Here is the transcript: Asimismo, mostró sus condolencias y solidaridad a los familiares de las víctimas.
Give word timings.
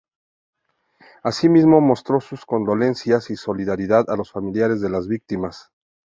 Asimismo, 1.21 1.79
mostró 1.79 2.19
sus 2.21 2.43
condolencias 2.43 3.29
y 3.29 3.35
solidaridad 3.35 4.09
a 4.09 4.15
los 4.17 4.31
familiares 4.31 4.81
de 4.81 4.89
las 4.89 5.07
víctimas. 5.07 5.69